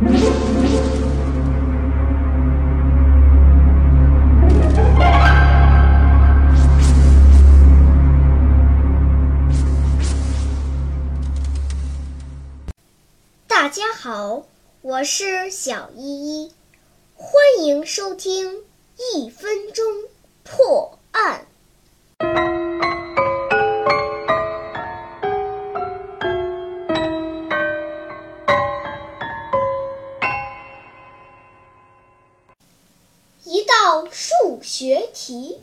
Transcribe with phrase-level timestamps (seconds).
[0.00, 0.08] 大
[13.68, 14.44] 家好，
[14.80, 16.52] 我是小依依，
[17.14, 18.62] 欢迎收听
[19.14, 19.84] 一分钟
[20.44, 20.79] 破。
[33.82, 35.58] 道数学题。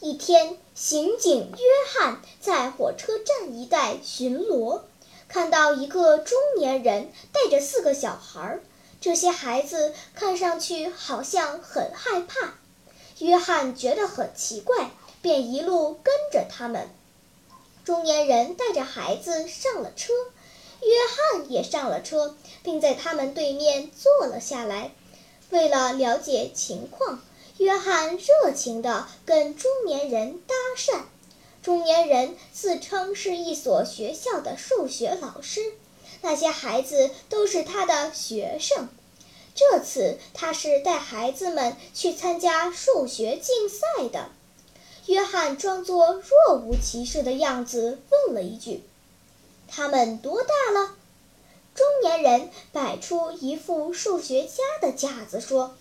[0.00, 4.80] 一天，刑警约翰在火车站一带巡逻。
[5.28, 8.58] 看到一个中年人带着四个小孩，
[9.00, 12.54] 这些孩子看上去好像很害怕。
[13.20, 14.90] 约翰觉得很奇怪，
[15.22, 16.88] 便一路跟着他们。
[17.84, 20.12] 中年人带着孩子上了车，
[20.80, 20.88] 约
[21.36, 22.34] 翰也上了车，
[22.64, 24.90] 并在他们对面坐了下来。
[25.50, 27.20] 为了了解情况，
[27.58, 31.02] 约翰热情地跟中年人搭讪。
[31.62, 35.60] 中年人自称是一所学校的数学老师，
[36.22, 38.88] 那些孩子都是他的学生。
[39.54, 44.30] 这次他是带孩子们去参加数学竞赛的。
[45.06, 48.84] 约翰装作若无其事的样子，问了一句
[49.68, 50.94] ：“他们多大了？”
[51.74, 55.76] 中年人摆出一副数学家的架子说：“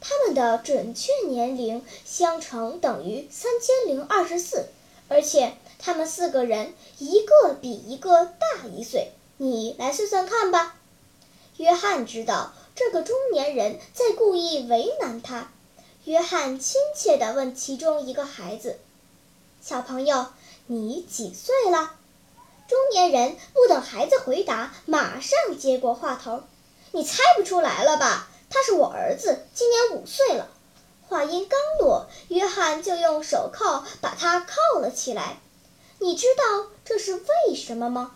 [0.00, 4.66] 他们的准确年龄相乘等于三千零二十四。”
[5.08, 10.76] 而且他们四个人一个比一个大一岁，你来算算看吧。
[11.58, 15.52] 约翰知道这个中年人在故意为难他。
[16.06, 18.78] 约翰亲切地问其中一个孩子
[19.62, 20.26] ：“小朋友，
[20.66, 21.94] 你几岁了？”
[22.68, 26.42] 中年人不等孩子回答，马上接过话头
[26.90, 28.28] ：“你猜不出来了吧？
[28.50, 30.48] 他是我儿子，今年五岁了。”
[31.08, 35.38] 话音刚落，约翰就用手铐把他铐了起来。
[36.00, 38.10] 你知道这是为什么吗？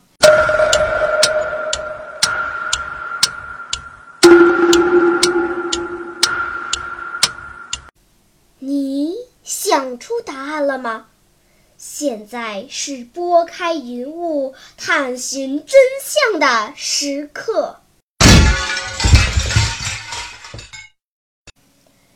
[8.58, 11.06] 你想出答案了吗？
[11.82, 17.80] 现在是拨开云雾探寻真相的时刻。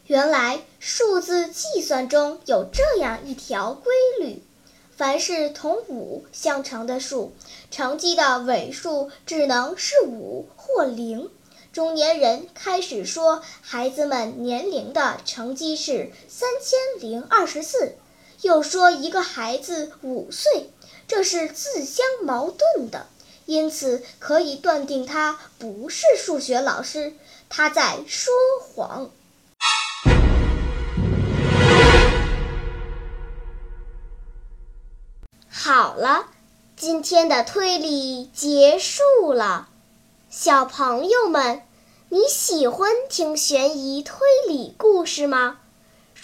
[0.07, 4.43] 原来数字计算中有这样一条规律：
[4.95, 7.35] 凡是同五相乘的数，
[7.71, 11.31] 乘积的尾数只能是五或零。
[11.73, 17.97] 中年人开始说，孩子们年龄的乘积是三千零二十四，
[18.43, 20.71] 又说一个孩子五岁，
[21.09, 23.07] 这是自相矛盾的，
[23.47, 27.15] 因此可以断定他不是数学老师，
[27.49, 29.11] 他在说谎。
[35.51, 36.27] 好了，
[36.77, 39.69] 今天的推理结束了。
[40.29, 41.63] 小朋友们，
[42.11, 45.61] 你喜欢听悬疑推理故事吗？